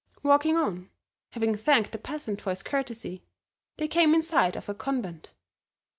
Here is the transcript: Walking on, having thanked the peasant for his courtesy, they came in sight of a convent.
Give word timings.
Walking 0.23 0.57
on, 0.57 0.89
having 1.29 1.53
thanked 1.55 1.91
the 1.91 1.99
peasant 1.99 2.41
for 2.41 2.49
his 2.49 2.63
courtesy, 2.63 3.23
they 3.77 3.87
came 3.87 4.15
in 4.15 4.23
sight 4.23 4.55
of 4.55 4.67
a 4.67 4.73
convent. 4.73 5.31